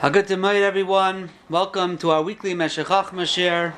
[0.00, 1.30] Good night, everyone.
[1.50, 3.74] Welcome to our weekly Meshechach Mashir.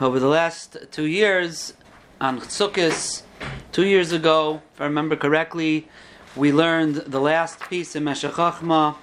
[0.00, 1.74] Over the last two years,
[2.20, 3.22] on Chukkis,
[3.70, 5.88] two years ago, if I remember correctly,
[6.34, 8.96] we learned the last piece in Meshechachma,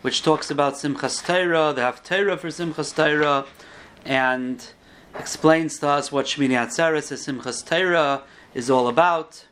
[0.00, 3.44] which talks about Simchas Torah, the Haftarah for Simchas Torah,
[4.06, 4.68] and
[5.18, 8.22] explains to us what Shmini Atzeres, Simchas Torah,
[8.54, 9.44] is all about.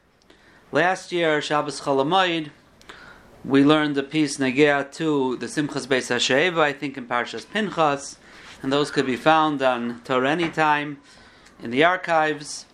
[0.73, 2.51] Last year, Shabbos Cholamoid,
[3.45, 8.17] we learned the piece Negea to the Simchas Beis Hasheva, I think in Parshas Pinchas,
[8.63, 10.99] and those could be found on Torah Anytime
[11.63, 12.67] in the archives.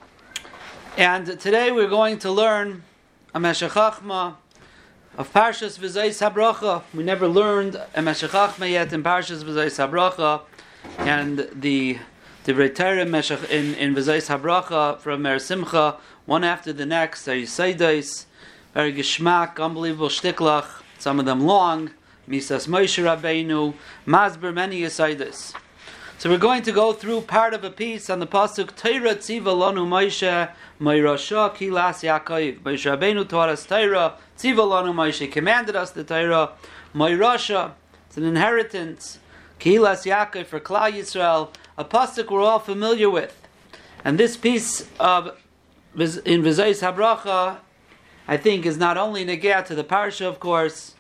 [0.97, 2.83] And today we're going to learn
[3.33, 4.37] a Meshechachma
[5.17, 6.83] of Parshas V'zayis Habracha.
[6.93, 10.43] We never learned a Meshechachma yet in Parshas V'zayis Habracha,
[10.99, 11.99] and the
[12.45, 18.26] Divrei Torah in in V'zayis Habracha from Meir Simcha, one after the next, are Yisaidos,
[18.77, 21.93] very geschmack, unbelievable shtiklach, some of them long,
[22.29, 23.73] Misas Moshe Rabbeinu,
[24.07, 25.55] Masber, many Yisaitis.
[26.19, 29.45] So we're going to go through part of a piece on the pasuk Torah Tziva
[29.45, 32.61] Lanu Moshe Moirasha Kilas Yaakov.
[32.61, 36.53] Moshe Rabbeinu taught us Torah Tziva Lanu Moshe commanded us the Torah
[36.95, 37.73] Moirasha.
[38.09, 39.21] It's an inheritance.
[39.59, 41.49] Kilas Yaakov for Klal Yisrael,
[41.79, 43.41] a pasuk we're all familiar with.
[44.05, 45.35] And this piece of
[45.95, 47.61] in Vizayis Habracha
[48.29, 50.95] I think is not only negea to the parsha, of course,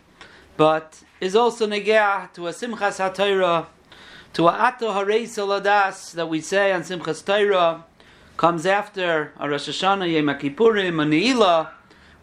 [0.56, 3.66] but is also negea to a simchas haTorah,
[4.34, 7.84] to a ato harei saladas that we say on simchas Torah,
[8.36, 11.00] comes after a Rosh Hashanah, Yom Kippurim,
[11.42, 11.72] a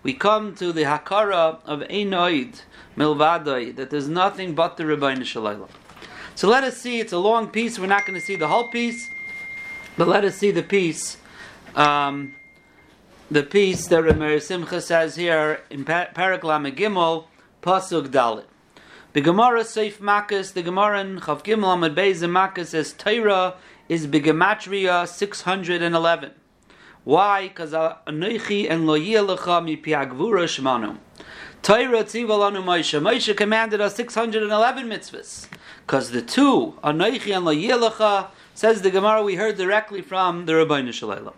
[0.03, 2.61] we come to the hakara of Einoid,
[2.97, 5.69] Milvadoi, that there's nothing but the Rebbeinu Shalayla.
[6.35, 8.69] So let us see, it's a long piece, we're not going to see the whole
[8.69, 9.09] piece,
[9.97, 11.17] but let us see the piece.
[11.75, 12.35] Um,
[13.33, 17.25] the piece that Rameir Simcha says here in Paraklam Gimel,
[17.63, 18.45] Pasuk Dalit.
[19.13, 23.55] The Gemara Seif Makkis, the Gemara in Chav Gimel Amad Beis Makkis says Torah
[23.89, 26.31] is Bigematria 611.
[27.05, 27.47] Why?
[27.47, 30.97] Because Anoichi and Lo Yelecha mi Piagvura Shmanu.
[31.63, 33.01] Torah Tzivalanu Moshe.
[33.01, 35.47] Moshe commanded us 611 mitzvahs.
[35.87, 40.53] Because the two, Anoichi and Lo Yelecha, says the Gemara we heard directly from the
[40.53, 41.33] Rabbeinu Shalom.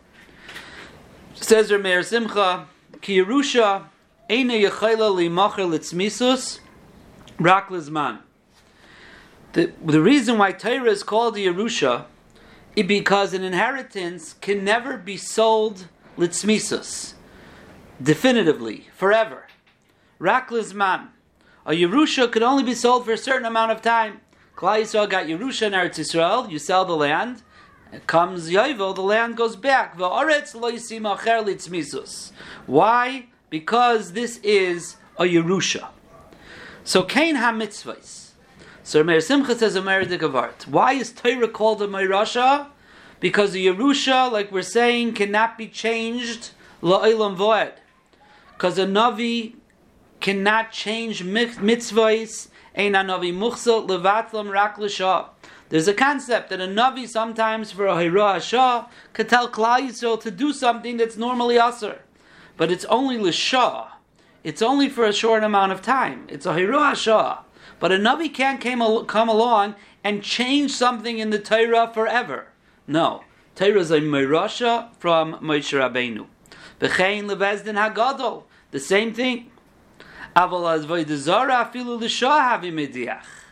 [1.36, 2.68] Says Rameir Simcha,
[3.02, 3.86] Ki Yerusha
[4.30, 6.60] Eina Yechayla Limacher Litzmisus
[7.38, 8.20] Rak Lizman.
[9.54, 12.06] The, the reason why Torah is called the Yerusha
[12.76, 15.88] is because an inheritance can never be sold
[16.18, 17.14] litzmisus,
[18.02, 19.48] definitively, forever.
[20.20, 21.10] Rak Lizman.
[21.66, 24.22] A Yerusha could only be sold for a certain amount of time.
[24.56, 27.44] Klal Yisrael got Yerusha in Eretz Yisrael, you sell the land,
[28.08, 29.98] comes Yovel, the land goes back.
[32.66, 33.26] Why?
[33.50, 35.88] Because this is a Yerusha.
[36.84, 38.32] So Kain ha-mitzvahs.
[38.84, 40.68] So Meir Simcha says a Meredikavart.
[40.68, 42.68] Why is Torah called a Meirasha?
[43.20, 46.52] Because the Yerusha, like we're saying, cannot be changed
[46.84, 47.74] la'olam voed.
[48.54, 49.56] Because a Navi
[50.20, 52.50] cannot change mitzvahs.
[52.76, 54.78] Ein a Navi muchsel levatlam rak.
[55.70, 60.22] There's a concept that a Navi sometimes for a Hira Shah could tell Klal Yisrael
[60.22, 62.00] to do something that's normally Asr.
[62.56, 63.88] But it's only L'Shah.
[64.44, 66.28] It's only for a short amount of time.
[66.30, 67.40] It's a Hira Shah.
[67.80, 72.50] But a Navi can't come along and change something in the Torah forever.
[72.88, 73.24] No.
[73.56, 76.28] Torah is a Mirasha from Moshe Rabbeinu.
[76.80, 78.44] V'chein levezdin hagadol.
[78.70, 79.52] The same thing.
[80.36, 83.45] Aval az v'ydazara afilu l'shah havi mediach.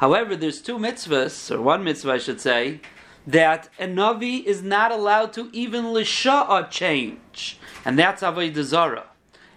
[0.00, 2.80] However, there's two mitzvahs, or one mitzvah I should say,
[3.26, 7.58] that a Navi is not allowed to even Lisha'a change.
[7.84, 9.08] And that's Avodah Zarah.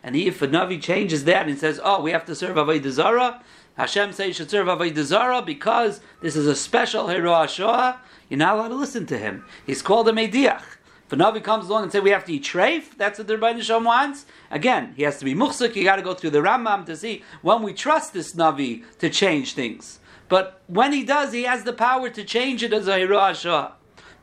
[0.04, 3.42] And if a Navi changes that and says, oh, we have to serve Avodah Zarah,
[3.78, 8.38] Hashem says you should serve Avodah Zarah because this is a special Hero Shoah, you're
[8.38, 9.46] not allowed to listen to him.
[9.66, 10.64] He's called a Mediach.
[11.06, 13.38] If a Navi comes along and says we have to eat treif, that's what the
[13.38, 14.26] Rebbeinu Shalom wants.
[14.52, 15.74] Again, he has to be muchsuk.
[15.74, 19.10] You got to go through the Rambam to see when we trust this Navi to
[19.10, 20.00] change things.
[20.30, 23.74] But when he does, he has the power to change it as a Hirah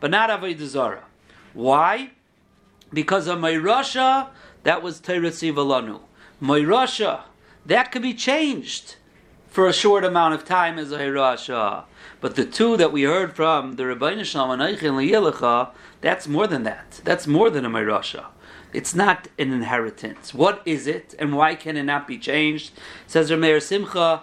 [0.00, 1.04] but not Avodah Zarah.
[1.52, 2.12] Why?
[2.92, 4.28] Because a Meirasha,
[4.64, 6.00] that was Torah Sivalanu.
[6.42, 7.20] Meirasha,
[7.66, 8.96] that could be changed
[9.48, 11.84] for a short amount of time as a Hirasha.
[12.20, 17.00] But the two that we heard from the Rabbeinu Shalom and that's more than that.
[17.04, 18.26] That's more than a Meirasha.
[18.72, 20.32] It's not an inheritance.
[20.32, 22.70] What is it, and why can it not be changed?
[23.06, 24.22] Says Rameir Simcha,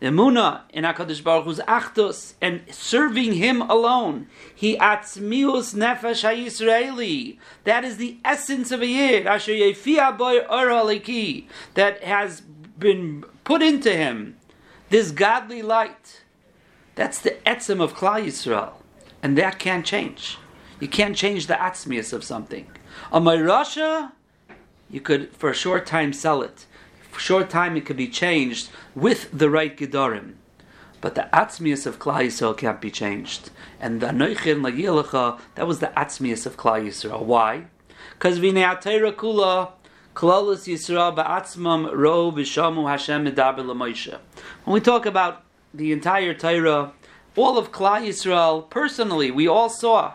[0.00, 4.26] the Emuna in Hakadosh Baruch Hu's Achdus and serving Him alone.
[4.54, 7.38] He atzmius nefesh hayisraeli.
[7.64, 9.26] That is the essence of a yid.
[9.26, 10.66] Asher yefia boy or
[11.74, 12.42] that has
[12.78, 14.36] been put into him
[14.90, 16.22] this godly light.
[16.94, 18.72] That's the etzem of Klal Yisrael,
[19.22, 20.38] and that can't change.
[20.80, 22.66] You can't change the atzmius of something.
[23.12, 24.12] A Rasha,
[24.94, 26.66] you could for a short time sell it.
[27.10, 30.34] For a short time, it could be changed with the right gedarim.
[31.00, 33.50] But the atzmius of Klal Yisrael can't be changed.
[33.80, 37.24] And the Anoichin Lagilacha, that was the atzmius of Klal Yisrael.
[37.24, 37.64] Why?
[38.12, 38.64] Because Vinei
[39.16, 39.72] Kula,
[40.14, 44.20] Klalos Yisrael Ba'atzmam Ro B'Shamu Hashem Medaber.
[44.64, 45.42] When we talk about
[45.74, 46.92] the entire Torah,
[47.34, 50.12] all of Klal Yisrael, personally, we all saw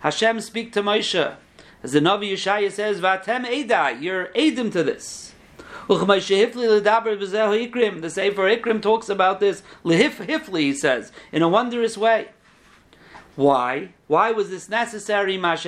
[0.00, 1.36] Hashem speak to Moshe.
[1.82, 5.32] As the Navi Yeshaya says, Vatem Eda, you're Edim to this.
[5.88, 6.20] The
[8.10, 12.28] Sefer Ikrim talks about this, Lehif Hifli, he says, in a wondrous way.
[13.34, 13.94] Why?
[14.06, 15.36] Why was this necessary?
[15.36, 15.64] Because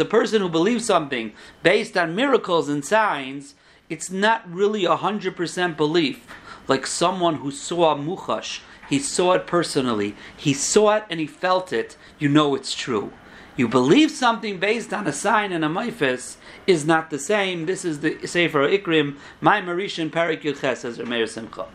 [0.00, 3.54] a person who believes something based on miracles and signs,
[3.88, 6.26] it's not really a hundred percent belief.
[6.68, 11.72] Like someone who saw muchash, he saw it personally, he saw it and he felt
[11.72, 11.96] it.
[12.18, 13.12] You know it's true.
[13.56, 16.36] You believe something based on a sign and a maifis
[16.66, 17.64] is not the same.
[17.64, 21.66] This is the Sefer Ikrim, my Marishan Parik Yudches, says Rameir Simcha.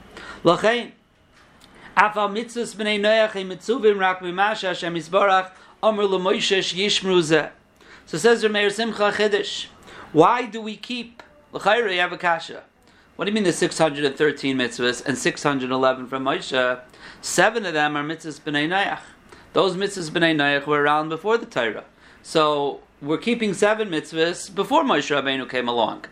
[0.43, 0.91] Lachain,
[1.97, 7.49] Afal mitzvahs b'nei noyach e mitzuvim rak b'masha Hashem Yisbarach Omer l'moishesh yishmru zeh.
[8.05, 9.65] So says Rameir Simcha Chiddush,
[10.11, 12.63] why do we keep, l'chayra you have.
[13.15, 16.81] What do you mean the 613 mitzvahs and 611 from Moshe?
[17.21, 18.99] Seven of them are mitzvahs b'nei noyach.
[19.53, 21.83] Those mitzvahs b'nei Noach were around before the Torah.
[22.23, 26.05] So we're keeping seven mitzvahs before Moshe Rabbeinu came along.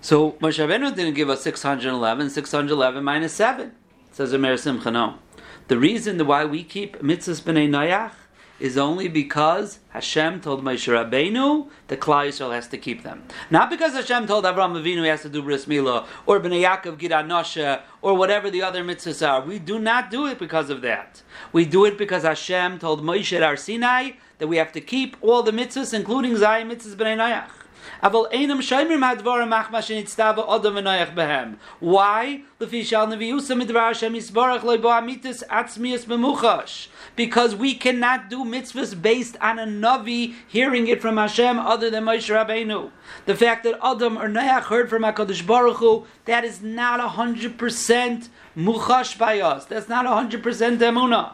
[0.00, 3.72] So Moshe Rabbeinu didn't give us 611, 611 minus 7,
[4.12, 5.18] says Amir Simcha.
[5.66, 8.12] The reason why we keep mitzvahs b'nei Noach
[8.62, 13.24] is only because Hashem told Moshe Rabbeinu that Klal Yisrael has to keep them.
[13.50, 16.96] Not because Hashem told Avraham Avinu he has to do bris milah or Bnei Yaakov
[16.96, 19.44] Gid Anosha or whatever the other mitzvahs are.
[19.44, 21.22] We do not do it because of that.
[21.52, 25.42] We do it because Hashem told Moshe at Sinai that we have to keep all
[25.42, 27.61] the mitzvahs, including Zayim mitzvahs Bnei Noach.
[28.02, 31.56] Aval einam shaymer madvar machma shenitztava adam v'noyach behem.
[31.80, 32.42] Why?
[32.60, 36.88] Lefi shal neviyusa midvar Hashem yisbarach loy bo amitis atzmias memuchash.
[37.16, 42.04] Because we cannot do mitzvahs based on a Navi hearing it from Hashem other than
[42.04, 42.90] Moshe Rabbeinu.
[43.26, 48.28] The fact that Adam or Noach heard from HaKadosh Baruch Hu, that is not 100%
[48.56, 49.64] muchash by us.
[49.64, 51.32] That's not 100% emunah.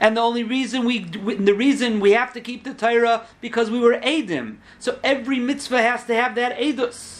[0.00, 3.80] And the only reason we, the reason we have to keep the Torah because we
[3.80, 4.58] were Edim.
[4.78, 7.18] So every mitzvah has to have that Edus.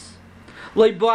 [0.74, 1.14] We don't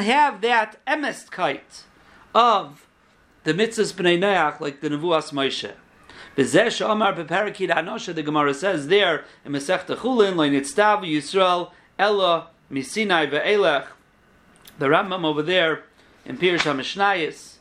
[0.00, 1.82] have that emestkeit
[2.34, 2.86] of
[3.44, 5.72] the mitzvahs b'nei Noach like the nevuas Moshe.
[6.36, 12.48] B'zeh Omar beparakid anosha, the Gemara says there in Masechta Chulin, lo nitztav Yisrael ella
[12.70, 13.86] misinai ve'elech.
[14.78, 15.84] The Rambam over there
[16.24, 17.53] in Pirush HaMishnayis,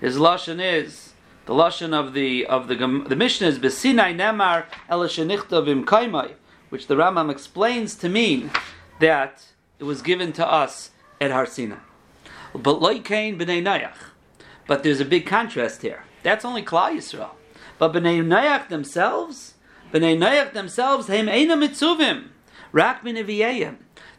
[0.00, 1.12] his lashon is
[1.46, 6.32] the lashon of the of the the Mishnah is besinai nemar elashenichtav kaimai,
[6.68, 8.50] which the Rambam explains to mean
[9.00, 9.46] that
[9.78, 10.90] it was given to us
[11.20, 11.76] at Har Sinai.
[12.54, 14.12] But loikain b'nei Nayach.
[14.66, 16.04] But there's a big contrast here.
[16.22, 17.30] That's only Klal Yisrael.
[17.78, 19.54] But b'nei Nayach themselves,
[19.92, 22.28] b'nei Nayach themselves, heim eina mitzuvim,
[22.72, 23.02] rak.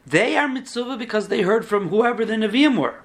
[0.06, 3.02] They are mitzvah because they heard from whoever the Nevi'im were.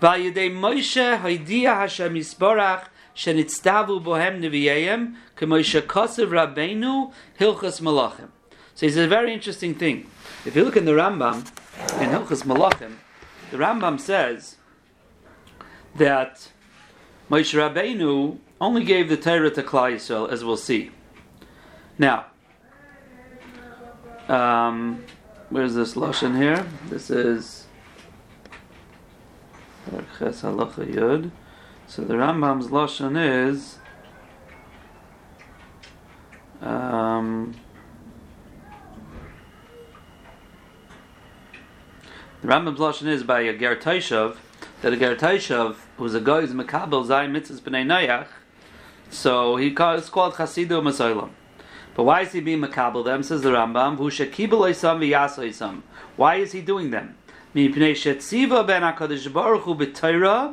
[0.00, 8.28] Vayidei Moshe Haidia Hashem Yisborach Shenitztavu Bohem Neviyayim K'Moshe Kosev Rabbeinu Hilchas Malachim.
[8.74, 10.10] So it's a very interesting thing.
[10.44, 11.46] If you look in the Rambam,
[12.00, 12.96] in Hilchas Malachim,
[13.50, 14.56] the Rambam says
[15.94, 16.50] that
[17.30, 20.90] Moshe Rabbeinu only gave the Torah to Klal Yisrael, as we'll see.
[21.98, 22.26] Now,
[24.28, 25.04] um,
[25.48, 26.66] where's this lashon here?
[26.90, 27.65] This is.
[29.88, 29.92] So
[32.02, 33.78] the Rambam's lashon is
[36.60, 37.54] um,
[42.42, 44.38] the Rambam's lashon is by a Ger Taishav
[44.82, 48.26] that a Ger Taishav was a guy who's Makabel Zay Mitzvahs B'nei Noyach.
[49.10, 51.30] So he it's called Chasidu Masoilam.
[51.94, 53.22] But why is he being Makabel them?
[53.22, 53.98] Says the Rambam.
[53.98, 55.82] Who shekibel Isam
[56.16, 57.16] Why is he doing them?
[57.55, 60.47] מפני שציווה בין הקדוש ברוך הוא בתורה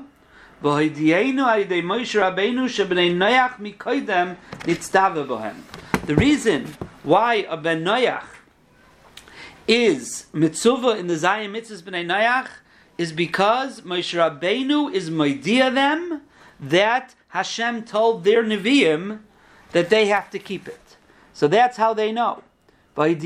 [0.63, 4.29] והודיענו על ידי מוישה רבנו שבני נוח מקודם
[4.67, 5.57] נצטווה בהם.
[6.07, 8.25] The reason why a ben Noach
[9.69, 12.49] is mitzvah in the Zayin mitzvahs b'nei Noach
[12.97, 16.23] is because Moshe Rabbeinu is moidia them
[16.59, 19.21] that Hashem told their Nevi'im
[19.73, 20.97] that they have to keep it.
[21.33, 22.43] So that's how they know.
[22.96, 23.18] That's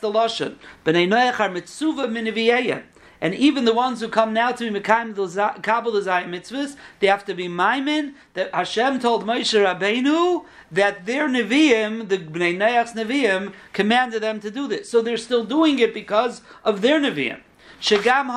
[0.00, 0.56] the lashon.
[0.84, 2.82] Bnei Noach are mitzuva miniviyayim.
[3.20, 7.34] And even the ones who come now to be Mekayim Zayim mitzvahs, they have to
[7.34, 14.24] be Maimin that Hashem told Moshe Rabbeinu that their Nevi'im, the Bnei Noach's Nevi'im, commanded
[14.24, 14.90] them to do this.
[14.90, 17.42] So they're still doing it because of their Nevi'im.
[17.82, 18.30] Shagam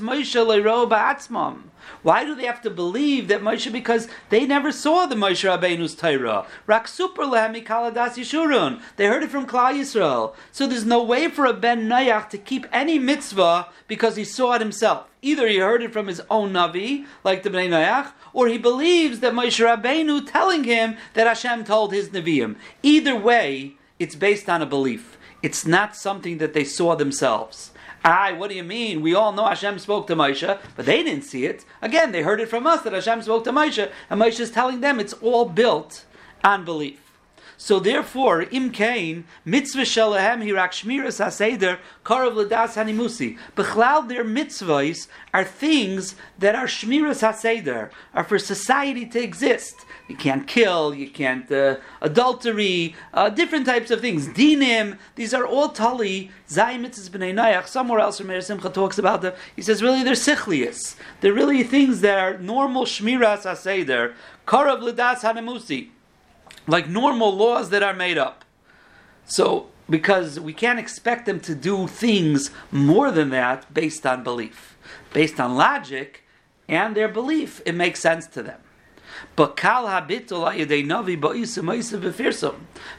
[0.00, 1.58] Moshe ba'atzmam.
[2.02, 3.70] Why do they have to believe that Moshe?
[3.70, 6.46] Because they never saw the Moshe Rabbeinu's Torah.
[6.66, 8.80] Rak super kaladas yishurun.
[8.96, 10.34] They heard it from Klal Yisrael.
[10.52, 14.54] So there's no way for a Ben Nayach to keep any mitzvah because he saw
[14.54, 15.06] it himself.
[15.20, 19.20] Either he heard it from his own Navi, like the Ben Nayach, or he believes
[19.20, 22.56] that Moshe Rabbeinu telling him that Hashem told his Nevi'im.
[22.82, 25.18] Either way, it's based on a belief.
[25.42, 27.72] It's not something that they saw themselves.
[28.06, 29.00] Aye, what do you mean?
[29.00, 31.64] We all know Hashem spoke to Moshe, but they didn't see it.
[31.80, 34.80] Again, they heard it from us that Hashem spoke to Moshe, and Moshe is telling
[34.80, 36.04] them it's all built
[36.44, 37.03] on belief.
[37.64, 43.38] So therefore, im kain mitzvah shalahem hirak shmiras haseder karav ledas hanimusi.
[43.56, 49.76] Bechlal their mitzvahs are things that are shmiras haseder, are for society to exist.
[50.08, 54.28] You can't kill, you can't uh, adultery, uh, different types of things.
[54.28, 57.66] Dinim, these are all tali zayim mitzvahs b'nei nayach.
[57.66, 59.32] Somewhere else, Rameir Simcha talks about them.
[59.56, 60.96] He says really they're sichlius.
[61.22, 64.12] They're really things that are normal shmiras haseder.
[64.46, 65.88] Karav ledas hanimusi
[66.66, 68.44] like normal laws that are made up.
[69.26, 74.76] So, because we can't expect them to do things more than that based on belief.
[75.12, 76.24] Based on logic
[76.68, 78.60] and their belief, it makes sense to them.
[79.36, 79.56] But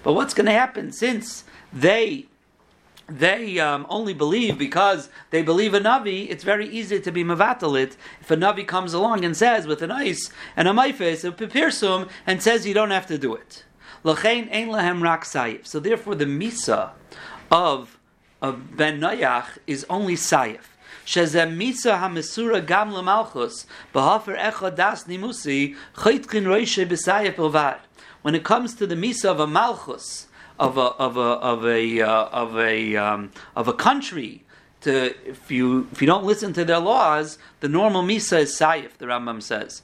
[0.03, 1.43] But what's going to happen since
[1.74, 2.27] they
[3.07, 7.95] they um, only believe because they believe a Navi, it's very easy to be Mavatalit
[8.19, 12.09] if a Navi comes along and says with an ice and a maifes, a pipirsum,
[12.25, 13.63] and says you don't have to do it.
[14.03, 16.91] So therefore the Misa
[17.51, 18.00] of,
[18.41, 20.62] of Ben Noyach is only sayif.
[21.05, 21.95] Misa
[24.75, 25.05] das.
[28.21, 30.27] When it comes to the Misa of a malchus,
[30.59, 34.43] of a of a of a uh, of a um, of a country.
[34.81, 38.97] To, if you if you don't listen to their laws, the normal misa is sayif.
[38.97, 39.81] The Rambam says,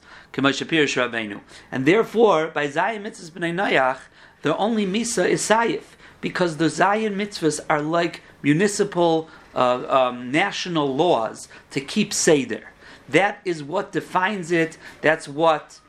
[1.72, 3.98] and therefore by Zayim mitzvahs b'nei
[4.42, 5.82] the only misa is sayif
[6.20, 12.70] because the Zayin mitzvahs are like municipal uh, um, national laws to keep seder.
[13.08, 14.78] That is what defines it.
[15.02, 15.80] That's what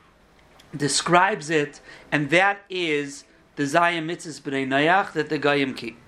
[0.76, 1.80] describes it,
[2.12, 3.24] and that is
[3.56, 5.98] the Zayim mitzvahs b'nei Nayach that the Goyim keep.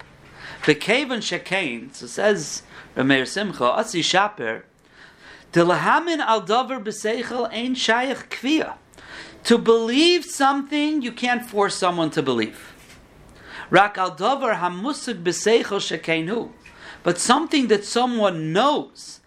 [0.64, 2.62] The Kavan Shekain, so says
[2.96, 4.64] Rameir Simcha, Asi Shaper,
[5.64, 8.74] Lahamin al davar b'seichel ein shayach kviya.
[9.44, 12.74] To believe something, you can't force someone to believe.
[13.70, 16.50] Rak al davar hamusig b'seichel shekainu.
[17.02, 19.20] But something that someone knows.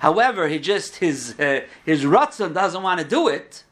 [0.00, 3.64] However, he just his uh, his doesn't want to do it.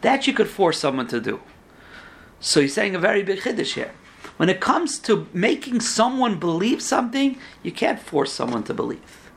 [0.00, 1.40] That you could force someone to do.
[2.40, 3.92] So he's saying a very big chiddush here.
[4.36, 9.30] When it comes to making someone believe something, you can't force someone to believe.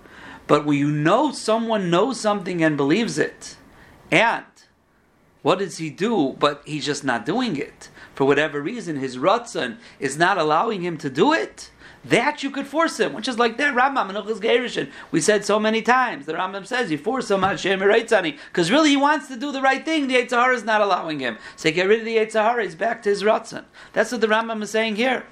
[0.48, 3.58] But when you know someone knows something and believes it,
[4.12, 4.46] and
[5.42, 6.36] what does he do?
[6.40, 7.90] But he's just not doing it.
[8.16, 11.70] For whatever reason, his ratzon is not allowing him to do it.
[12.04, 14.92] That you could force him, which is like that Rambam and Gerishin.
[15.12, 16.27] We said so many times.
[16.27, 19.84] The Rambam says you force him Hashem because really he wants to do the right
[19.84, 20.08] thing.
[20.08, 21.38] The Yitzhahara is not allowing him.
[21.56, 22.63] So get rid of the Yitzhahara.
[22.63, 23.65] He's back to his Ratzon.
[23.94, 25.25] That's what the Rambam is saying here.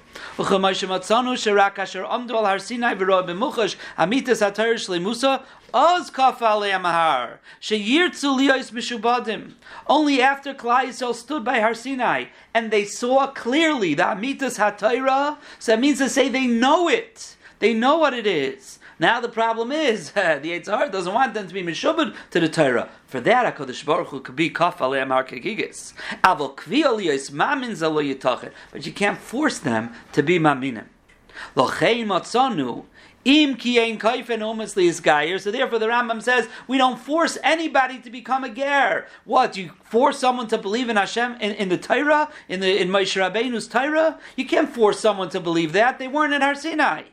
[9.86, 15.36] Only after Klal Yisrael stood by Har Sinai and they saw clearly the Amitas HaTorah,
[15.58, 17.36] so that means to say they know it.
[17.58, 18.78] They know what it is.
[18.98, 22.88] Now the problem is the Yitzhar doesn't want them to be mishubad to the Torah.
[23.06, 25.94] For that, Hakadosh Baruch Hu could be kaf aleim arkegigis.
[26.22, 26.54] Avol
[27.32, 28.52] mamin zalo yitachet.
[28.72, 30.86] But you can't force them to be maminim.
[31.56, 32.84] Lochein matzanu
[33.24, 35.38] Im kiein kaifen omesli is gayer.
[35.38, 39.06] So therefore, the Rambam says we don't force anybody to become a ger.
[39.24, 42.88] What you force someone to believe in Hashem in, in the Torah in the in
[42.88, 44.18] Moshe Rabbeinu's Torah?
[44.36, 47.04] You can't force someone to believe that they weren't in Har Sinai.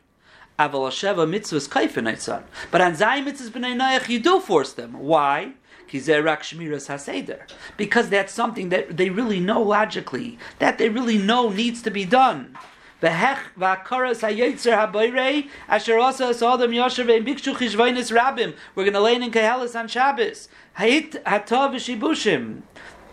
[0.60, 5.00] Aval Sheva mitzvahs kaifin But on Zayim mitzvahs b'nei Noach, you do force them.
[5.00, 5.54] Why?
[7.78, 12.06] Because that's something that they really know logically, that they really know needs to be
[12.06, 12.58] done.
[13.02, 13.08] We're
[18.84, 20.48] going to learn in Kehelis on Shabbos.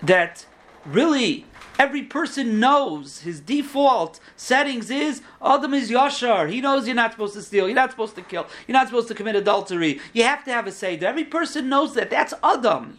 [0.03, 0.47] That
[0.85, 1.47] really
[1.79, 6.51] Every person knows his default settings is Adam is Yashar.
[6.51, 9.07] He knows you're not supposed to steal, you're not supposed to kill, you're not supposed
[9.09, 10.01] to commit adultery.
[10.13, 11.07] You have to have a Seder.
[11.07, 12.11] Every person knows that.
[12.11, 12.99] That's Adam.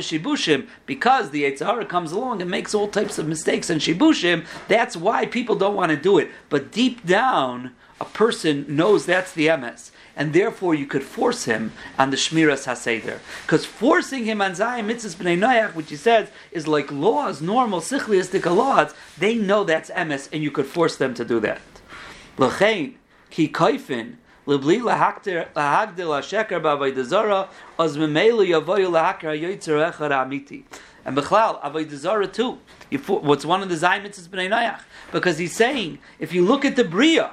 [0.00, 4.44] Shibushim because the Yitzhara comes along and makes all types of mistakes and shibushim.
[4.68, 6.30] That's why people don't want to do it.
[6.48, 11.72] But deep down, a person knows that's the MS and therefore you could force him
[11.98, 13.20] on the Shmiras HaSeder.
[13.42, 17.80] Because forcing him on Zayim Mitzvahs B'nai Noach, which he says is like laws, normal,
[17.80, 21.60] sichliistic laws, they know that's emes, and you could force them to do that.
[22.38, 22.94] L'chein,
[23.30, 24.16] ki kaifin,
[24.46, 27.48] Libli lahakdir hasheker ba'avodah
[27.78, 30.64] az memelu yavoyu lahakar yoytzer echad amiti.
[31.04, 32.58] And Bechlal, Avodah too.
[33.06, 34.80] What's one of the Zaymitzes is B'nai Noach?
[35.12, 37.30] Because he's saying, if you look at the Bria,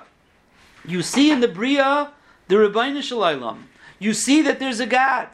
[0.85, 2.11] you see in the Bria
[2.49, 3.67] the Rabbeinu Shalom.
[3.97, 5.29] You see that there's a God.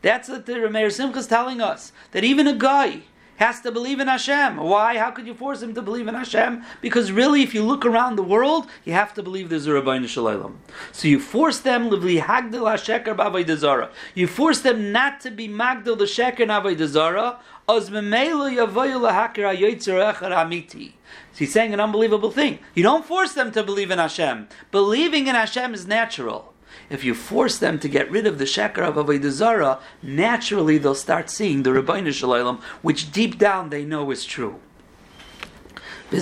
[0.00, 1.92] That's what the Meir Simcha is telling us.
[2.12, 3.02] That even a guy
[3.40, 4.58] has to believe in Hashem.
[4.58, 4.98] Why?
[4.98, 6.62] How could you force him to believe in Hashem?
[6.82, 10.06] Because really, if you look around the world, you have to believe there's a Rabbeinu
[10.06, 10.60] Shalom.
[10.92, 15.96] So you force them livli hagdil hasheker b'avodah You force them not to be magdil
[15.96, 17.38] the sheker and avodah zara.
[17.66, 20.92] Oz memelo yavoyu lahaker hayoytzer echad amiti.
[21.34, 22.58] He's saying an unbelievable thing.
[22.74, 24.48] You don't force them to believe in Hashem.
[24.70, 26.49] Believing in Hashem is natural.
[26.88, 30.94] If you force them to get rid of the sheker of Avodah Zarah, naturally they'll
[30.94, 34.60] start seeing the Rabbeinu Shalom, which deep down they know is true.
[36.10, 36.18] So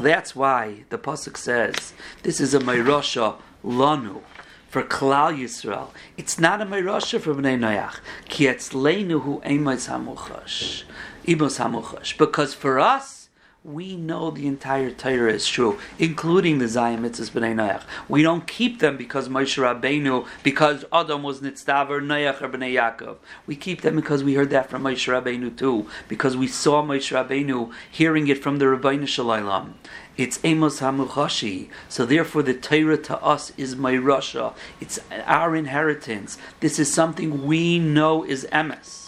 [0.00, 1.92] that's why the pasuk says
[2.22, 4.22] this is a Mayrosha Lanu
[4.68, 5.88] for Klal Yisrael.
[6.16, 8.00] It's not a Meirasha for Bnei Noach.
[8.28, 10.84] Ki etzleinu hu eimos hamuchash.
[11.26, 12.16] Imos hamuchash.
[12.16, 13.17] Because for us,
[13.64, 17.82] we know the entire Torah is true, including the Zayim Mitzvahs B'nai Noach.
[18.08, 23.16] We don't keep them because Moshe Rabbeinu, because Adam was Nitzdav Noach or B'nai Yaakov.
[23.46, 27.12] We keep them because we heard that from Moshe Rabbeinu too, because we saw Moshe
[27.12, 29.74] Rabbeinu hearing it from the Rabbeinu Shalom.
[30.16, 31.68] It's Amos Hamuchashi.
[31.88, 34.54] So therefore the Torah to us is my Russia.
[34.80, 36.38] It's our inheritance.
[36.60, 39.07] This is something we know is Emes.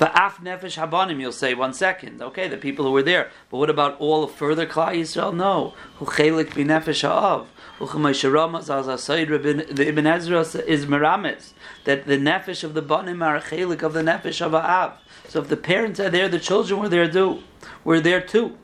[0.00, 2.20] Af nefesh habanim, you'll say one second.
[2.20, 3.30] Okay, the people who were there.
[3.50, 5.34] But what about all the further Klal Yisrael?
[5.34, 5.74] No.
[5.96, 7.48] Hu chelik b'nefesh ha'av.
[7.78, 11.52] The Ibn Ezra is meramis
[11.84, 14.92] that the nefesh of the banim are chelik of the nefesh of ha'av.
[15.28, 17.42] So if the parents are there, the children were there too.
[17.82, 18.56] Were there too.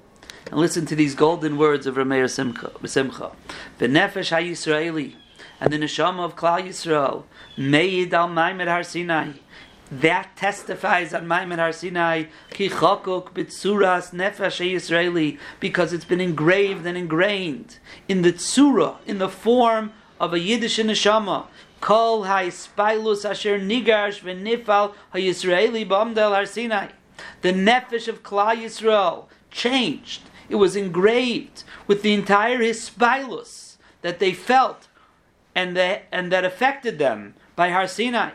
[0.50, 3.32] And listen to these golden words of Rameir Simcha.
[3.78, 5.14] The nefesh ha'Yisraeli
[5.60, 7.24] and the neshama of Klal Yisrael
[7.56, 9.32] made al Maimed Har Sinai
[9.90, 16.87] that testifies on Maimon Har Sinai ki chokuk b'tzuras nefesh Yisraeli because it's been engraved
[16.87, 21.46] and ingrained in the tzura, in the form of a Yiddish neshama.
[21.81, 26.88] Kol ha'ispailus asher nigash v'nifal ha'Yisraeli b'amdel Har Sinai.
[27.42, 30.22] The nefesh of Klal Yisrael changed.
[30.48, 34.88] It was engraved with the entire hispilus that they felt
[35.55, 38.31] and, that and that affected them by Har Sinai.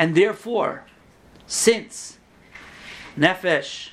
[0.00, 0.84] And therefore,
[1.46, 2.16] since
[3.18, 3.90] Nefesh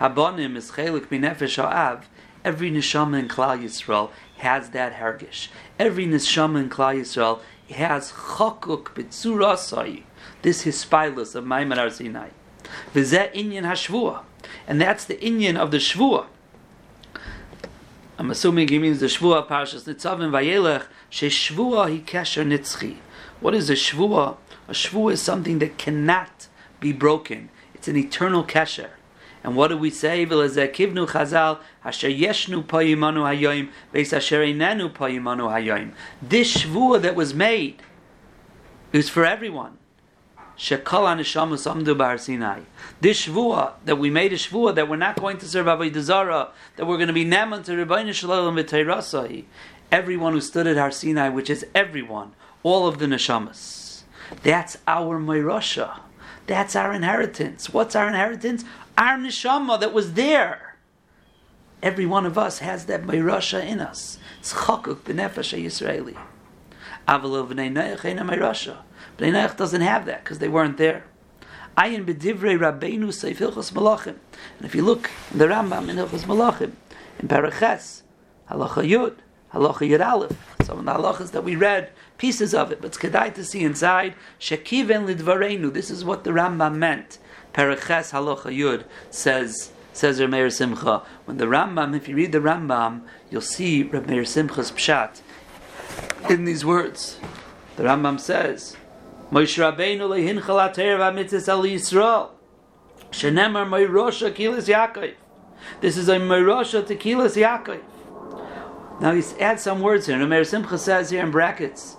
[0.00, 2.08] Habonim is Chelik Nefesh Ha'av,
[2.42, 5.48] every neshama in Klal Yisrael has that hergish.
[5.78, 10.04] Every neshama in Klal Yisrael has chokuk b'tzurasai,
[10.40, 12.30] this hispilus of Maimon Har Sinai.
[12.94, 14.22] V'zeh inyan hashvua,
[14.66, 16.28] and that's the inyan of the shvua.
[18.16, 22.96] I'm assuming he means the shvua parshas nitzavim vayelech sheshvua hi kesher nitzchi.
[23.40, 24.38] What is a shvua?
[24.68, 26.46] A shvu is something that cannot
[26.80, 27.50] be broken.
[27.74, 28.90] It's an eternal kesher.
[29.44, 30.24] And what do we say?
[30.24, 31.58] Kivnu chazal.
[36.22, 37.82] This shvua that was made
[38.92, 39.78] is for everyone.
[40.56, 42.60] Sinai.
[43.00, 46.50] This shvua that we made a shvua that we're not going to serve avodah zara,
[46.76, 49.44] that we're going to be neman to Rebbeinu Shalom v'teirasai.
[49.90, 53.91] Everyone who stood at Har Sinai, which is everyone, all of the neshamas.
[54.42, 56.00] That's our Moirasha.
[56.46, 57.72] That's our inheritance.
[57.72, 58.64] What's our inheritance?
[58.98, 60.76] Our neshama that was there.
[61.82, 64.18] Every one of us has that Moirasha in us.
[64.40, 66.16] It's chakuk b'nefesh Yisraeli.
[67.08, 68.78] Aval b'nei Noach ain't a Moirasha.
[69.18, 71.04] B'nei Noach doesn't have that because they weren't there.
[71.76, 74.16] Ayin b'divrei Rabbeinu Seif Hilchos Malachim.
[74.58, 76.72] And if you look in the Rambam in Hilchos Malachim,
[77.18, 78.02] in Paraches,
[78.50, 79.16] Halacha Yud,
[79.52, 81.90] Halacha Yud Aleph, some of the halachas that we read,
[82.22, 86.30] pieces of it, but it's kedai to see inside, Shekiven Lidvarenu, this is what the
[86.30, 87.18] Rambam meant.
[87.52, 93.02] Paraches Halacha Yud says, says Rameir Simcha, when the Rambam, if you read the Rambam,
[93.28, 95.20] you'll see Rameir Simcha's pshat
[96.30, 97.18] in these words.
[97.74, 98.76] The Rambam says,
[99.32, 102.30] Moshe Rabbeinu lehin chalater v'amitzis al Yisrael.
[103.10, 105.14] Shenemar Moirosha Kilis Yaakov.
[105.80, 107.80] This is a Moirosha Tekilas Yaakov.
[109.00, 110.18] Now he adds some words here.
[110.18, 111.96] Rameir Simcha says here in brackets,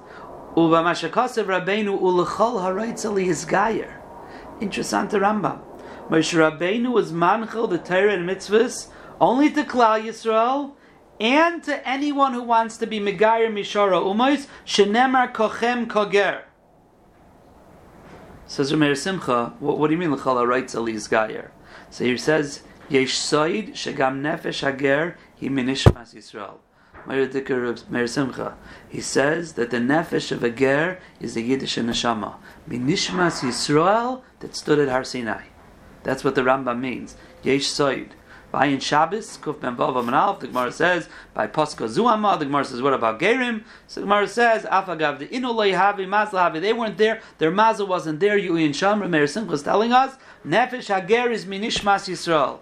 [0.56, 3.92] Uva Mashakasev Rabbeinu ulechol haraitz al Yizgayer.
[4.62, 5.62] Interesting Rambam.
[6.10, 8.90] Moshe Rabbeinu was manchel the Torah and mitzvahs
[9.20, 10.74] only to Klal Yisrael
[11.20, 16.44] and to anyone who wants to be Megayer Mishara Umais, Shenemar Kochem Koger.
[18.46, 21.52] Says Rameir Simcha, what, what, do you mean L'chala writes Ali's Gayer?
[21.90, 26.58] So he says, Yesh Soid Shagam Nefesh Hager Hi Minishmas Yisrael.
[27.06, 32.36] He says that the nefesh of a ger is the Yiddish neshama.
[32.70, 35.44] Minishmas Yisrael that stood at Har Sinai.
[36.04, 37.18] That's what the Rambam means.
[37.44, 38.12] Yesh Soid.
[38.52, 42.64] By in Shabbos, Kuf Ben Vav Amanalf, the Gemara says, by Poska Zuama, the Gemara
[42.64, 43.64] says, what about Gerim?
[43.88, 47.88] So the Gemara says, Afagav the Inulay Havi, Mazla Havi, they weren't there, their Mazla
[47.88, 52.60] wasn't there, Yui and Sham, Meir Simcha is telling us, Nefesh Hager is Minishmas Yisrael.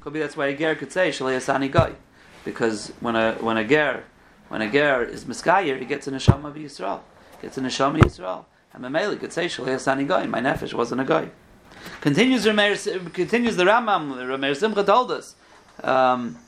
[0.00, 1.94] Could be that's why a Ger could say, Shalei Asani Goy.
[2.46, 4.04] Because when a, when a Ger,
[4.48, 7.00] when a Ger is Miskayer, he gets a Neshama of Yisrael.
[7.42, 8.44] Gets a Neshama of Yisrael.
[8.72, 11.28] And Mameli could say, Shalei Goy, my Nefesh wasn't a Goy.
[12.00, 14.14] Continues Rameir, continues the Rambam.
[14.16, 15.34] Rameir Simcha told us.
[15.82, 16.38] Um,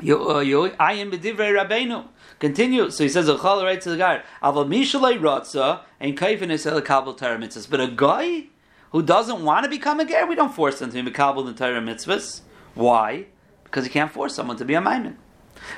[0.00, 2.06] I am b'divrei Rabbeinu.
[2.38, 2.90] Continue.
[2.90, 4.22] So he says, "Achal right to the guy.
[4.42, 8.44] Aval mishalei rotza and kaifin is el kabel Torah mitzvahs." But a guy
[8.92, 11.52] who doesn't want to become a ger, we don't force him to be kabel the
[11.52, 12.42] Torah mitzvahs.
[12.74, 13.26] Why?
[13.74, 15.16] Because you can't force someone to be a maimin.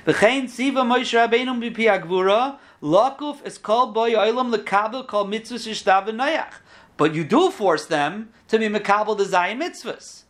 [0.04, 6.52] V'chein siva Moshe Rabbeinu b'pi agvura lakuf is called boy oilam lekabel called mitzvahs yishtav.
[6.98, 10.24] But you do force them to be Makabal the Zayim mitzvahs.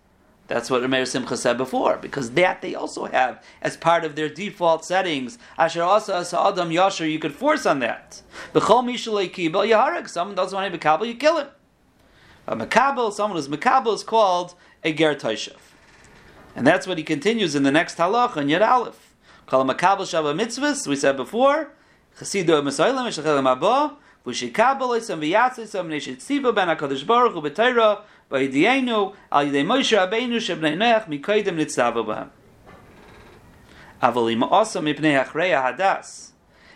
[0.46, 4.28] That's what Rameir Simcha said before, because that they also have as part of their
[4.28, 5.36] default settings.
[5.58, 8.22] Asher Asa Asa Adam Yasher, you could force on that.
[8.54, 11.48] B'chol Mishalei Kibel Yaharek, someone doesn't want to be Makabal, you kill him.
[12.46, 15.56] A Makabal, someone who's Makabal is called a Ger Taishav.
[16.56, 19.14] And that's what he continues in the next halach on Yad Aleph.
[19.44, 21.68] Call a Makabal Shabbat Mitzvahs, we said before,
[22.18, 29.66] Chasidu Masailam, Shechel Mabah, v'shikabel v'yatzisam neshet ben HaKadosh Baruch Hu b'Torah v'yidienu al yidei
[29.66, 32.30] Moshe Rabbeinu shebnei Noach mikoydem nitzava b'hem.
[34.02, 36.30] Avalim also mipnei achreya hadas.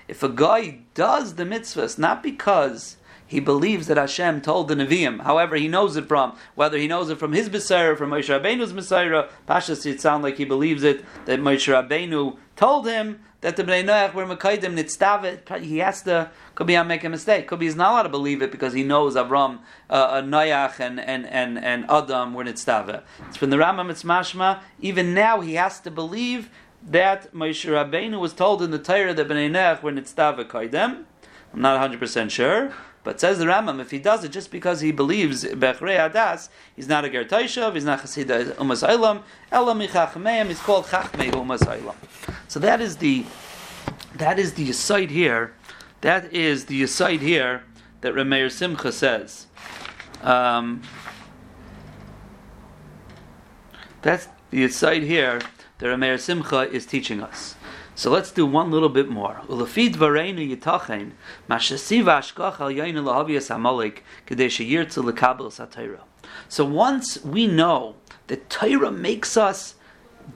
[0.08, 2.98] If a guy does the mitzvahs not because
[3.30, 5.20] he believes that Hashem told the Nevi'im.
[5.20, 8.74] However, he knows it from whether he knows it from his Messiah, from Moshe Rabbeinu's
[8.74, 9.28] Messiah.
[9.48, 13.84] Pashas, it sounds like he believes it that Moshe Rabbeinu told him that the Bnei
[13.84, 15.60] Noach were Mekaidim Nitztavet.
[15.60, 17.46] He has to could be I make a mistake.
[17.46, 20.98] Could be he's not allowed to believe it because he knows Avram, uh, Noach, and
[20.98, 23.04] and and and Adam were Nitztavet.
[23.28, 23.90] It's from the Rambam.
[23.90, 24.58] It's mashma.
[24.80, 26.50] Even now, he has to believe
[26.82, 31.04] that Moshe Rabbeinu was told in the Torah that Bnei Noach were Nitztavet Kaidem.
[31.54, 32.72] I'm not 100 percent sure.
[33.02, 36.86] But says the Rambam, if he does it just because he believes Bechrei Adas, he's
[36.86, 41.60] not a Ger Taishav, he's not Chasida Umas Eilam, Elam Chachmeim, he's called Chachmei Umas
[41.60, 41.94] Eilam.
[42.48, 43.24] So that is the
[44.14, 45.54] that is the aside here.
[46.02, 47.62] That is the aside here
[48.02, 49.46] that Rameir Simcha says.
[50.22, 50.82] Um,
[54.02, 55.40] that's the aside here
[55.78, 57.54] that Rameir Simcha is teaching us.
[58.00, 59.42] So let's do one little bit more.
[59.46, 61.02] Ulafid mashasiva
[61.50, 63.50] ashkach al lahavias
[64.26, 65.98] yirtzu lekabel satayra.
[66.48, 67.96] So once we know
[68.28, 69.74] that Torah makes us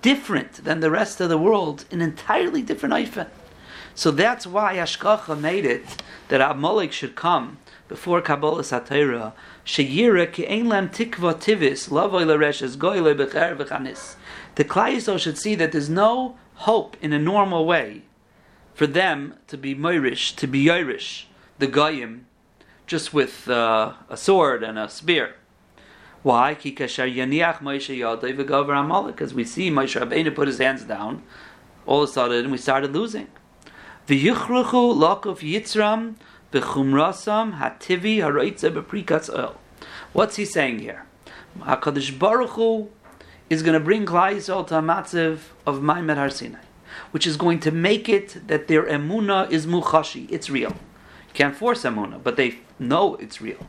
[0.03, 3.29] different than the rest of the world, an entirely different ifen.
[3.95, 7.57] So that's why Ashkacha made it that Amalek should come
[7.89, 9.33] before Kabbalah Satira.
[9.65, 14.17] Sheyira ki ein lam tikva tivis lavoy l'reshes goyle becher v'chanis.
[14.57, 18.03] The Klai should see that there's no hope in a normal way
[18.75, 22.27] for them to be Moirish, to be Irish, the Goyim,
[22.87, 25.35] just with uh, a sword and a spear.
[26.23, 26.55] Why?
[26.55, 27.25] Because we
[29.45, 31.23] see Moshe Rabbeinu put his hands down,
[31.87, 33.29] all of a sudden we started losing.
[34.07, 36.17] Yitzram.
[40.13, 41.07] What's he saying here?
[41.59, 42.91] HaKadosh Baruch Hu
[43.51, 46.61] is going to bring Klai to a matziv of Maimed Har Sinai,
[47.11, 50.71] which is going to make it that their emuna is muchashi, it's real.
[50.71, 53.67] You can't force emuna, but they know it's real.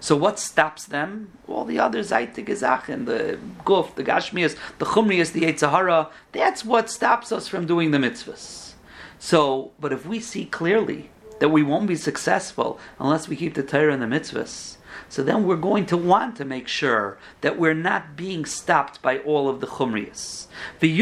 [0.00, 1.30] So what stops them?
[1.48, 6.90] All the other Zaitik Gezachen, the Guf, the Gashmias, the Chumrias, the Eitzahara, that's what
[6.90, 8.74] stops us from doing the mitzvahs.
[9.18, 11.10] So, but if we see clearly
[11.40, 14.75] that we won't be successful unless we keep the Torah and the mitzvahs,
[15.08, 19.18] so then we're going to want to make sure that we're not being stopped by
[19.18, 20.46] all of the chumrias.
[20.80, 20.96] They're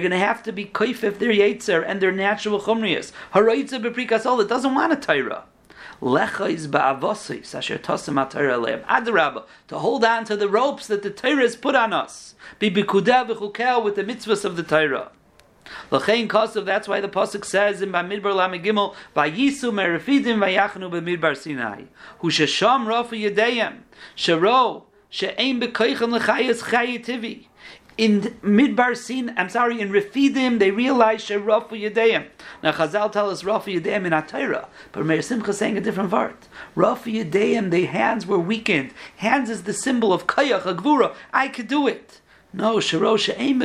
[0.00, 3.12] going to have to be kaif their yetzer and their natural chumrias.
[3.34, 5.44] It doesn't want a Torah.
[8.88, 12.34] Adrabah, to hold on to the ropes that the Torah has put on us.
[12.58, 15.10] Be with the mitzvahs of the Torah.
[15.90, 21.84] L'chein kosav, that's why the Pasuk says in Bamidbar Lamegimel, Vayisu merifidim vayachnu b'midbar Sinai.
[22.18, 23.78] Hu shesham rafu yedeyem,
[24.16, 27.46] shero, she'ein b'koichem l'chayas chayetivi.
[27.98, 32.28] In Midbar Sin, I'm sorry, in Refidim, they realize Sherafu Yedeyim.
[32.62, 36.48] Now Chazal tell us Rafu Yedeyim in Atayra, but Meir Simcha saying a different part.
[36.74, 38.92] Rafu Yedeyim, the hands were weakened.
[39.16, 41.14] Hands is the symbol of Kayach, Agvura.
[41.30, 42.19] I could do it.
[42.52, 43.60] No, Sharosha aim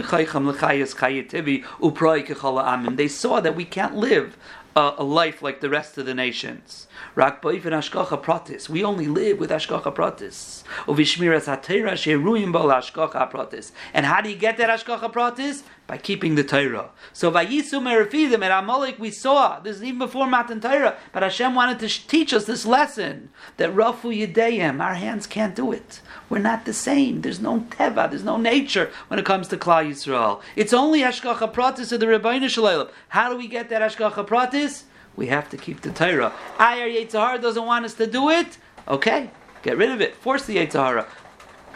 [0.46, 2.98] lechayas chayetivi uproi kechala amin.
[2.98, 4.38] They saw that we can't live
[4.76, 6.86] a, a, life like the rest of the nations.
[7.16, 8.68] Rak boif and ashkocha pratis.
[8.68, 10.64] We only live with ashkocha pratis.
[10.86, 13.72] Uvishmiras hatera sheruim bal ashkocha pratis.
[13.94, 15.64] And how do you get that ashkocha pratis?
[15.88, 16.90] By keeping the Torah.
[17.14, 21.56] So vayisu merafidim at Amalek we saw this is even before Matan Torah, but Hashem
[21.56, 26.02] wanted to teach us this lesson that rafu yedeyim our hands can't do it.
[26.28, 27.22] We're not the same.
[27.22, 28.10] There's no teva.
[28.10, 30.42] There's no nature when it comes to Klal Yisrael.
[30.58, 32.90] It's only Hashgacha Pratis of the Rebbeinu Shalom.
[33.10, 34.84] How do we get that Hashgacha Pratis?
[35.16, 36.34] We have to keep the Torah.
[36.60, 38.58] Ayer Yitzhahara doesn't want us to do it.
[38.88, 39.30] Okay,
[39.64, 40.16] get rid of it.
[40.16, 41.06] Force the Yitzhahara.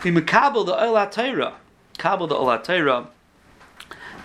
[0.04, 1.56] We mekabel the Ola Torah.
[1.98, 3.08] Kabel the Ola Torah.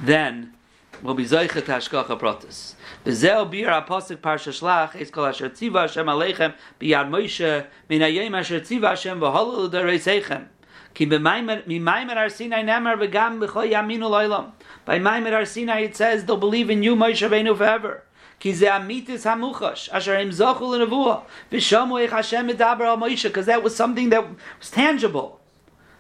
[0.01, 0.55] Then
[1.03, 2.75] we'll be Zaychet Hashgacha Pratis.
[3.05, 8.37] V'zeu bir apostle parsha shlach es kol asher tziva Hashem aleichem biyad Moshe min hayom
[8.37, 10.47] asher tziva Hashem v'holol d'reisechem.
[10.95, 14.53] Ki b'maymer ar Sinai nemar v'gam b'choy yaminu loylam.
[14.85, 18.05] By Maimer ar Sinai it says they'll believe in you Moshe Rabbeinu forever.
[18.45, 23.47] Ki ze amitis hamuchash asher im zochul nevuah v'shamu eich Hashem medaber al Moshe because
[23.47, 24.23] that was something that
[24.59, 25.41] was tangible.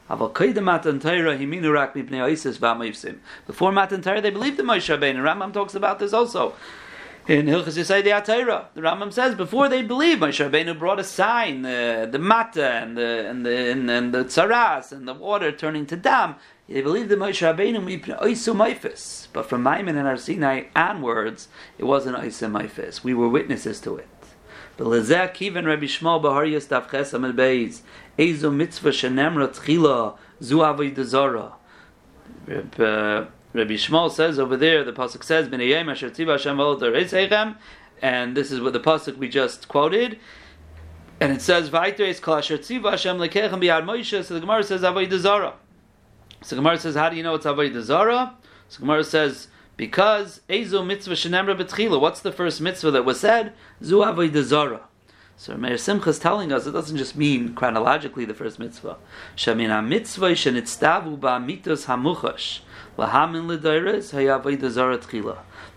[0.06, 1.46] Before Matan Torah, they
[4.30, 5.22] believed in Moshe Rabbeinu.
[5.22, 6.52] Rambam talks about this also
[7.26, 11.62] in Hilchas Yisaydi Atayra, the Rambam says before they believe, Moshe Rabbeinu brought a sign,
[11.62, 15.86] the the mata and the and the and, and the tzaras and the water turning
[15.86, 16.34] to dam.
[16.68, 17.84] They believed that Moshe Rabbeinu
[18.20, 23.04] oisu maifis, but from Maimon and Arsinai onwards, it wasn't oisu maifis.
[23.04, 24.08] We were witnesses to it.
[24.76, 27.82] But lezeh kiven Rabbi Shmuel bahar yistaf chesam el beis
[28.18, 31.52] ezu mitzvah shenemra tchila zu avodah
[32.48, 37.56] uh, Rabbi Shmuel says over there, the pasuk says, "B'nei asher tziva Hashem
[38.02, 40.18] and this is what the pasuk we just quoted.
[41.20, 44.82] And it says, "Vayteres kol asher tziva Hashem lekechem biyad Moshe." So the Gemara says,
[44.82, 45.54] "Avodah Zara."
[46.44, 48.34] So Gemara says, "How do you know it's Avodah Zara?"
[48.68, 53.54] So Gemara says, "Because ezo mitzvah shenemra betchila." What's the first mitzvah that was said?
[53.82, 54.80] Zu Avodah Zara.
[55.36, 58.98] So Meir Simcha is telling us it doesn't just mean chronologically the first mitzvah.
[59.36, 62.60] Shamina mitzvah shenitztavu ba mitos hamuchash.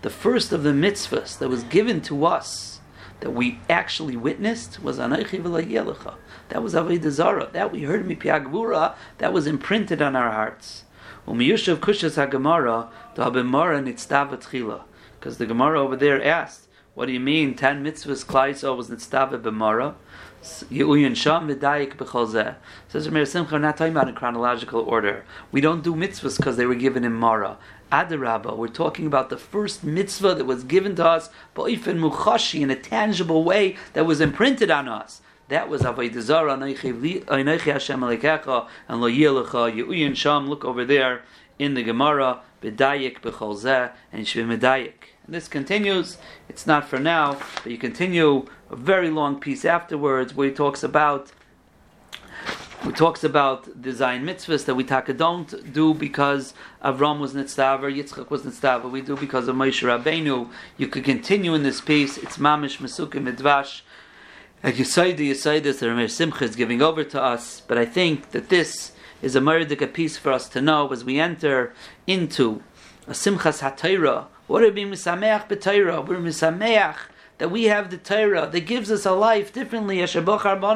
[0.00, 2.77] The first of the mitzvahs that was given to us
[3.20, 6.14] that we actually witnessed was V'Layelecha.
[6.50, 7.50] That was Avodah Zarah.
[7.52, 8.94] That we heard Mipiagvura.
[9.18, 10.84] That was imprinted on our hearts.
[11.26, 14.82] Umiyushav Kushas HaGemara Da'abimara Nitztava Tchila.
[15.18, 17.54] Because the Gemara over there asked, what do you mean?
[17.54, 19.94] Ten mitzvahs Klaiso was Nitztava B'Mara.
[20.40, 21.48] Says Simcha,
[23.52, 25.24] we're not talking about in chronological order.
[25.50, 27.58] We don't do mitzvahs because they were given in Mara.
[27.90, 32.70] Adarabba, we're talking about the first mitzvah that was given to us, Ba'ifin Muchashi, in
[32.70, 35.22] a tangible way that was imprinted on us.
[35.48, 36.68] That was Avodah Zarah, and Lo
[39.08, 41.22] Ye'uyin Sham, look over there
[41.58, 45.17] in the Gemara, B'Dayik B'Chol and Shvi Medayik.
[45.30, 46.16] This continues.
[46.48, 50.82] It's not for now, but you continue a very long piece afterwards where he talks
[50.82, 51.32] about
[52.82, 58.30] he talks about design mitzvahs that we taka don't do because Avram was nitztaver, Yitzchak
[58.30, 58.90] was nitztaver.
[58.90, 60.48] We do because of Moshe Rabbeinu.
[60.78, 62.16] You could continue in this piece.
[62.16, 63.82] It's mamish mesukim midvash.
[64.62, 67.60] The say this, the Rameir Simcha is giving over to us.
[67.60, 71.20] But I think that this is a murdik piece for us to know as we
[71.20, 71.74] enter
[72.06, 72.62] into
[73.06, 76.04] a simchas hatayra what are we misameach b'Torah?
[76.06, 76.96] We're misameach
[77.38, 80.00] that we have the Torah that gives us a life differently.
[80.00, 80.72] That's what we're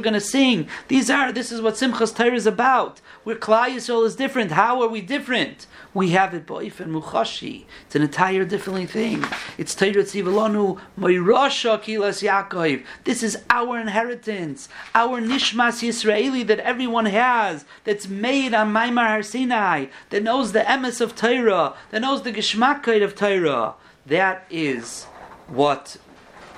[0.00, 0.68] going to sing.
[0.88, 3.00] These are, this is what Simchas Torah is about.
[3.24, 4.52] Where Klal Yisrael is different.
[4.52, 5.66] How are we different?
[5.96, 7.64] We have it boif and muchashi.
[7.86, 9.24] It's an entire different thing.
[9.56, 12.84] It's Torah Tzivalonu Moirasha Kilas Yaakov.
[13.04, 19.22] This is our inheritance, our Nishmas Yisraeli that everyone has, that's made on Maimar Har
[19.22, 23.72] Sinai, that knows the emes of Torah, that knows the Geschmackkeit of Torah.
[24.04, 25.04] That is
[25.48, 25.96] what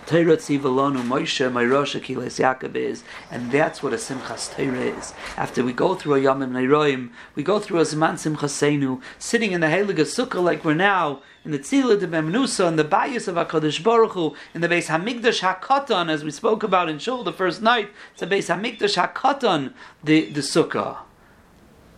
[0.08, 5.12] Moshe Kiles Yaakov is, and that's what a Simchas Torah is.
[5.36, 9.60] After we go through a Yamim Neiroim, we go through a Zman Simchasenu, sitting in
[9.60, 13.34] the Heilige Sukkah like we're now, in the Tzila de Bemnusa, in the Bayis of
[13.34, 17.32] HaKadosh Baruch Hu, in the Beis Hamikdash HaKatan, as we spoke about in Shul the
[17.32, 20.98] first night, it's the Beis Hamikdash HaKatan, the, the Sukkah.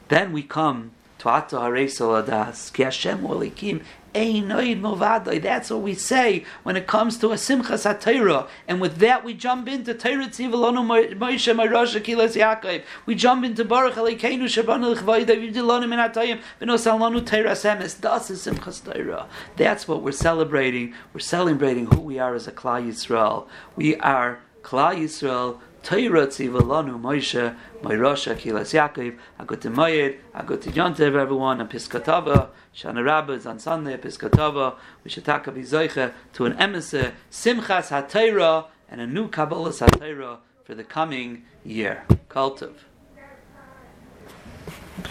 [0.09, 6.77] Then we come to Ato Haresel Adas, Ki Hashem Olikim that's what we say when
[6.77, 8.49] it comes to a Simchas HaTorah.
[8.66, 12.83] And with that we jump into Torah Tzivalonu Moshe Marasha Kilas Yaakov.
[13.07, 18.01] We jump into Baruch Aleikeinu Shabanu L'chvayda Yudilonu Min HaTayim V'nosalanu Torah Semes.
[18.01, 19.29] Das is Simchas Torah.
[19.57, 20.94] That's what we're celebrating.
[21.12, 23.46] We're celebrating who we are as a Klal Yisrael.
[23.77, 30.43] We are Klal Yisrael Torah tzivalanu Moshe, Moirosha Kilas Yaakov, I go to Moyed, I
[30.43, 35.45] go to Yontev, everyone, and Piskatava, Shana Rabbah is on Sunday, Piskatava, we should talk
[35.45, 42.05] to an emissary, Simchas HaTorah, and a new Kabbalah HaTorah for the coming year.
[42.29, 42.75] Kultiv.